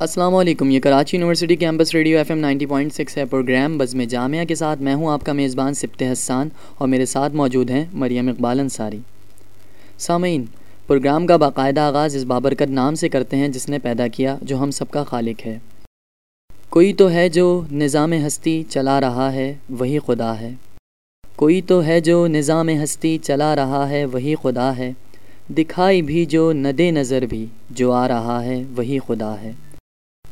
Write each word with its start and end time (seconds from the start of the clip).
السلام 0.00 0.34
علیکم، 0.34 0.70
یہ 0.70 0.80
Karachi 0.80 1.16
university 1.16 1.56
campus 1.56 1.94
radio 1.94 2.18
F 2.18 2.30
M 2.30 2.38
ninety 2.38 2.66
point 2.66 2.92
six 2.92 3.16
ہے۔ 3.18 3.24
پروگرام 3.24 3.78
بزم 3.78 4.02
جامعہ 4.02 4.44
کے 4.44 4.54
ساتھ 4.54 4.82
میں 4.82 4.94
ہوں 4.94 5.10
آپ 5.10 5.24
کا 5.24 5.32
میزبان 5.32 5.74
سبت 5.74 6.02
حسان 6.12 6.48
اور 6.78 6.88
میرے 6.88 7.06
ساتھ 7.06 7.34
موجود 7.34 7.70
ہیں 7.70 7.84
مریم 7.92 8.28
اقبال 8.28 8.60
انصاری۔ 8.60 8.98
سامعین، 9.98 10.44
پروگرام 10.86 11.26
کا 11.26 11.36
باقاعدہ 11.36 11.80
آغاز 11.80 12.16
اس 12.16 12.24
بابرکت 12.24 12.70
نام 12.70 12.94
سے 12.94 13.08
کرتے 13.08 13.36
ہیں 13.36 13.48
جس 13.48 13.68
نے 13.68 13.78
پیدا 13.78 14.08
کیا 14.08 14.36
جو 14.42 14.58
ہم 14.58 14.70
سب 14.70 14.90
کا 14.90 15.04
خالق 15.04 15.46
ہے۔ 15.46 15.58
کوئی 16.68 16.92
تو 16.92 17.10
ہے 17.10 17.28
جو 17.28 17.62
نظام 17.72 18.12
ہستی 18.26 18.62
چلا 18.68 19.00
رہا 19.00 19.32
ہے، 19.32 19.54
وہی 19.70 19.98
خدا 20.06 20.40
ہے۔ 20.40 20.54
کوئی 21.36 21.62
تو 21.62 21.84
ہے 21.84 22.00
جو 22.00 22.26
نظام 22.26 22.68
ہستی 22.68 23.18
چلا 23.18 23.56
رہا 23.56 23.88
ہے، 23.88 24.04
وہی 24.04 24.34
خدا 24.42 24.76
ہے۔ 24.76 24.92
دکھائی 25.48 26.02
بھی 26.02 26.26
جو 26.26 26.52
ندے 26.52 26.90
نظر 26.90 27.22
بھی 27.22 27.46
جو 27.70 27.92
آ 27.92 28.08
رہا 28.08 28.44
ہے، 28.44 28.62
وہی 28.76 28.98
خدا 29.06 29.40
ہے۔ 29.40 29.52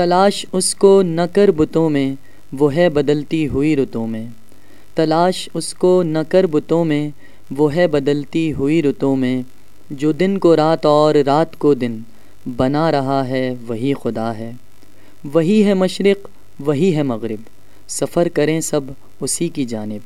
تلاش 0.00 0.46
اس 0.52 0.74
کو 0.74 1.02
نہ 1.02 1.20
کر 1.32 1.50
بتوں 1.50 1.90
میں، 1.90 2.14
وہ 2.52 2.74
ہے 2.74 2.88
بدلتی 2.88 3.48
ہوئی 3.48 3.76
رتوں 3.76 4.06
میں۔ 4.06 4.26
تلاش 4.94 5.48
اس 5.54 5.74
کو 5.74 6.02
نہ 6.02 6.18
کر 6.28 6.46
بتوں 6.46 6.84
میں، 6.84 7.10
وہ 7.50 7.74
ہے 7.74 7.86
بدلتی 7.86 8.52
ہوئی 8.52 8.82
رتوں 8.82 9.16
میں۔ 9.16 9.42
جو 9.90 10.12
دن 10.12 10.38
کو 10.38 10.56
رات 10.56 10.86
اور 10.86 11.14
رات 11.14 11.58
کو 11.58 11.74
دن، 11.74 11.98
بنا 12.56 12.92
رہا 12.92 13.28
ہے، 13.28 13.54
وہی 13.68 13.92
خدا 14.02 14.38
ہے۔ 14.38 14.52
وہی 15.34 15.64
ہے 15.64 15.74
مشرق، 15.74 16.28
وہی 16.60 16.96
ہے 16.96 17.02
مغرب۔ 17.02 17.40
سفر 17.88 18.28
کریں 18.28 18.60
سب 18.60 18.80
اسی 19.20 19.48
کی 19.48 19.64
جانب۔ 19.64 20.00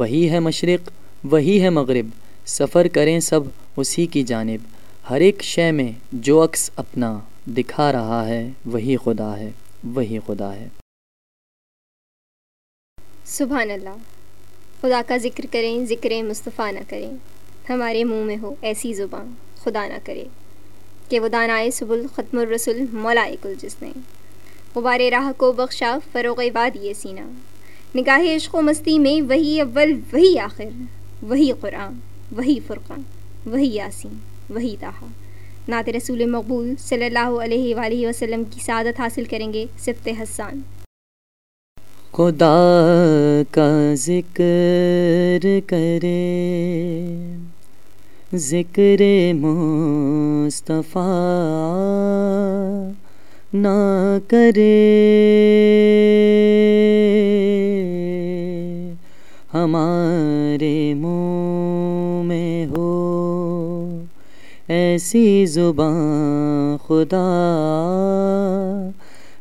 وہی 0.00 0.30
ہے 0.30 0.40
مشرق، 0.40 0.90
وہی 1.32 1.62
ہے 1.62 1.70
مغرب۔ 1.70 2.06
سفر 2.46 2.88
کریں 2.88 3.20
سب 3.20 3.40
اسی 3.76 4.06
کی 4.06 4.22
جانب۔ 4.22 4.58
ہر 5.10 5.20
ایک 5.20 5.42
شے 5.42 5.70
میں 5.70 5.92
جو 6.12 6.44
عکس 6.44 6.70
اپنا۔ 6.76 7.18
دکھا 7.56 7.92
رہا 7.92 8.26
ہے، 8.26 8.50
وہی 8.66 8.96
خدا 8.96 9.38
ہے، 9.38 9.50
وہی 9.84 10.18
خدا 10.26 10.54
ہے۔ 10.54 10.68
سبحان 13.24 13.70
اللہ۔ 13.70 13.96
خدا 14.80 15.02
کا 15.06 15.16
ذکر 15.16 15.46
کریں، 15.50 15.86
ذکر 15.86 16.22
مصطفیٰ 16.22 16.72
نہ 16.72 16.80
کریں۔ 16.88 17.10
ہمارے 17.70 18.04
منہ 18.04 18.24
میں 18.24 18.36
ہو 18.42 18.54
ایسی 18.60 18.92
زبان، 18.92 19.34
خدا 19.56 19.86
نہ 19.86 19.94
کرے۔ 20.04 20.24
کہ 21.08 21.20
وہ 21.20 21.28
دانائے 21.28 21.70
سبل 21.70 22.06
ختم 22.14 22.38
الرسول 22.38 22.84
مولا 22.92 23.28
کل 23.42 23.54
جس 23.58 23.76
نے 23.82 23.92
غبار 24.74 25.00
راہ 25.00 25.32
کو 25.36 25.52
بخشا 25.52 25.98
فروغ 26.12 26.40
باد 26.52 26.76
یہ 26.76 26.92
سینہ 26.92 27.20
نگاہ 27.94 28.36
عشق 28.36 28.54
و 28.54 28.62
مستی 28.62 28.98
میں 28.98 29.22
وہی 29.22 29.60
اول، 29.60 29.92
وہی 30.12 30.38
آخر۔ 30.38 30.64
وہی 31.22 31.50
قرآن، 31.60 31.94
وہی 32.32 32.58
فرقان، 32.66 33.02
وہی 33.46 33.74
یاسین، 33.74 34.18
وہی 34.50 34.76
تاہا 34.80 35.06
نعت 35.68 35.88
رسول 35.88 36.24
مقبول 36.26 36.74
صلی 36.78 37.04
اللہ 37.04 37.30
علیہ 37.44 37.74
وآلہ 37.74 38.06
وسلم 38.06 38.42
کی 38.50 38.60
سعادت 38.60 39.00
حاصل 39.00 39.24
کریں 39.24 39.52
گے 39.52 39.64
صفت 39.78 40.08
حسان۔ 40.22 40.60
خدا 42.12 43.42
کا 43.50 43.94
ذکر 43.94 45.46
کرے، 45.66 46.24
ذکر 48.34 49.02
مصطفیٰ 49.34 51.02
نہ 53.54 53.78
کرے۔ 54.28 54.84
ہمارے 59.54 60.94
منہ 60.94 62.22
میں 62.24 62.66
ہو 62.66 62.87
ایسی 64.68 65.46
زباں 65.46 66.78
خدا 66.86 67.26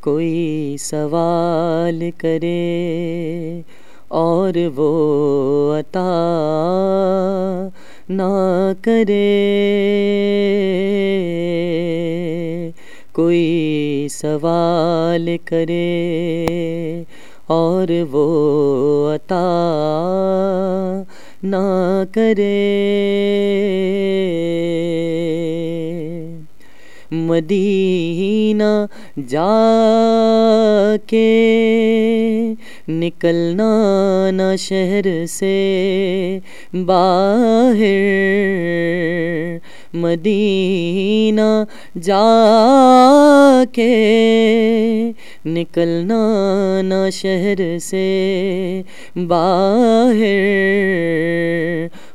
کوئی 0.00 0.76
سوال 0.80 2.10
کرے 2.16 3.60
اور 4.08 4.58
وہ 4.76 5.78
عطا 5.78 6.08
نہ 8.08 8.72
کرے۔ 8.82 9.26
کوئی 13.20 14.06
سوال 14.10 15.36
کرے 15.44 17.04
اور 17.46 17.88
وہ 18.10 19.14
عطا 19.14 19.42
نہ 21.42 22.02
کرے۔ 22.12 22.56
مدینہ 27.10 28.86
جا 29.28 29.46
کے 31.06 31.28
نکلنا 32.88 34.30
نہ 34.30 34.56
شہر 34.58 35.24
سے 35.28 36.38
باہر۔ 36.72 39.58
مدینہ 39.94 41.64
جا 42.02 43.64
کے 43.72 45.12
نکلنا 45.46 46.80
نہ 46.82 47.10
شہر 47.12 47.78
سے 47.78 48.82
باہر۔ 49.16 50.20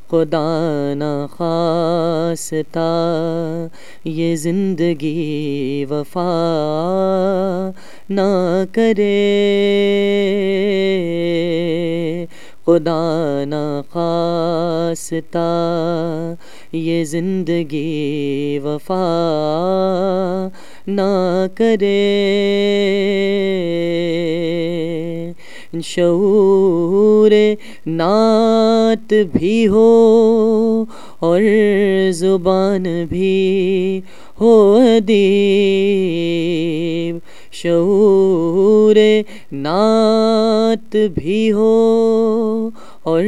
خدا 0.08 0.94
نہ 0.96 1.26
خاصتا 1.32 2.88
یہ 4.06 4.36
زندگی 4.36 5.86
وفا 5.90 6.52
نہ 8.10 8.64
کرے۔ 8.72 9.06
خدا 12.66 13.44
نہ 13.46 13.82
خاصتا 13.90 15.46
یہ 16.76 17.04
زندگی 17.04 18.60
وفا 18.64 20.48
نہ 20.88 21.46
کرے۔ 21.56 22.22
شعور 25.84 27.32
نعت 27.88 29.14
بھی 29.34 29.68
ہو 29.68 30.86
اور 31.20 31.42
زبان 32.12 32.86
بھی 33.10 34.02
ہو 34.42 34.80
ادیب۔ 34.96 37.18
شعور 37.52 38.96
نعت 39.52 40.96
بھی 41.14 41.52
ہو 41.52 42.70
اور 43.04 43.24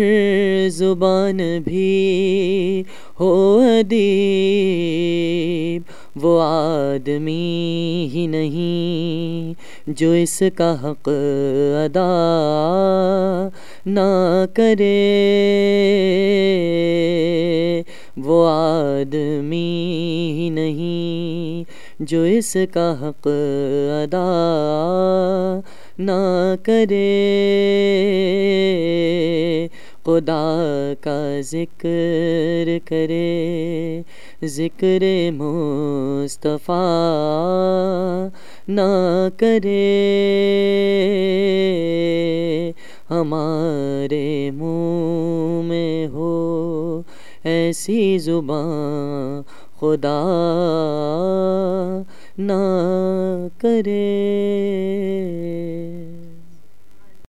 زبان 0.70 1.40
بھی 1.66 2.84
ہو 3.20 3.62
ادیب، 3.80 5.82
وہ 6.26 6.42
آدمی 6.42 8.10
ہی 8.14 8.28
نہیں 8.28 9.54
جو 9.88 10.12
اس 10.12 10.44
کا 10.56 10.76
حق 10.84 11.10
ادا 11.76 13.50
نہ 13.86 14.46
کرے۔ 14.54 14.94
وہ 18.18 18.48
آدمی 18.50 20.34
ہی 20.38 20.50
نہیں 20.50 21.64
جو 22.00 22.24
اس 22.24 22.58
کا 22.74 22.96
حق 23.02 23.28
ادا 23.28 24.26
نہ 26.00 26.56
کرے۔ 26.64 27.08
خدا 30.08 30.94
کا 31.02 31.40
ذکر 31.42 32.68
کرے، 32.86 34.02
ذکر 34.44 35.04
مصطفیٰ 35.34 36.78
نہ 38.68 39.28
کرے۔ 39.38 39.84
ہمارے 43.10 44.52
منہ 44.54 45.62
میں 45.68 46.08
ہو 46.08 47.02
ایسی 47.44 48.18
زباں 48.18 49.42
خدا 49.80 50.24
نہ 52.38 52.64
کرے۔ 53.58 54.14